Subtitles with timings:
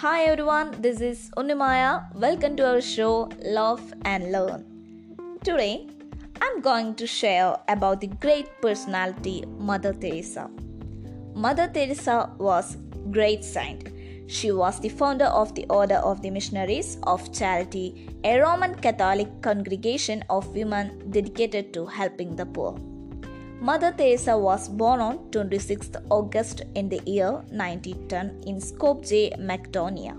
[0.00, 2.14] Hi everyone, this is Unimaya.
[2.14, 4.64] Welcome to our show Love and Learn.
[5.42, 5.88] Today,
[6.40, 10.48] I'm going to share about the great personality Mother Teresa.
[11.34, 12.76] Mother Teresa was
[13.10, 13.88] great saint.
[14.28, 19.42] She was the founder of the Order of the Missionaries of Charity, a Roman Catholic
[19.42, 22.78] congregation of women dedicated to helping the poor.
[23.60, 30.16] Mother Teresa was born on 26 August in the year 1910 in Skopje, Macedonia.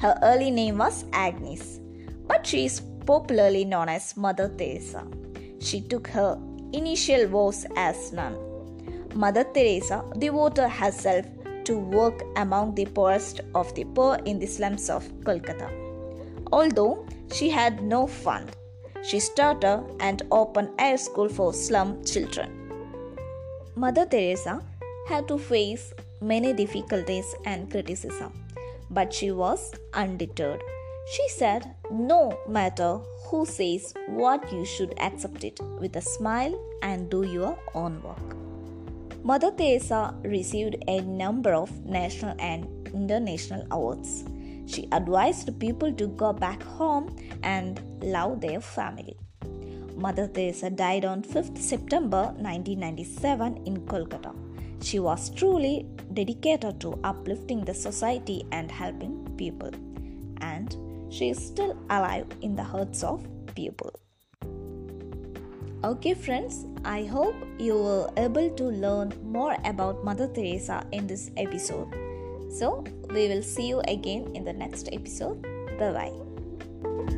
[0.00, 1.78] Her early name was Agnes,
[2.26, 5.06] but she is popularly known as Mother Teresa.
[5.60, 6.36] She took her
[6.72, 8.36] initial vows as nun.
[9.14, 11.26] Mother Teresa devoted herself
[11.62, 15.70] to work among the poorest of the poor in the slums of Kolkata.
[16.50, 18.50] Although she had no fund,
[19.02, 22.50] she started and opened a school for slum children.
[23.74, 24.62] Mother Teresa
[25.08, 28.32] had to face many difficulties and criticism,
[28.90, 30.62] but she was undeterred.
[31.12, 37.08] She said, No matter who says what, you should accept it with a smile and
[37.08, 38.36] do your own work.
[39.22, 44.24] Mother Teresa received a number of national and international awards.
[44.66, 49.16] She advised people to go back home and love their family.
[49.96, 54.34] Mother Teresa died on 5th September 1997 in Kolkata.
[54.80, 59.72] She was truly dedicated to uplifting the society and helping people.
[60.40, 60.76] And
[61.10, 63.92] she is still alive in the hearts of people.
[65.84, 71.30] Okay, friends, I hope you were able to learn more about Mother Teresa in this
[71.36, 71.94] episode.
[72.50, 75.42] So, we will see you again in the next episode.
[75.78, 77.16] Bye bye.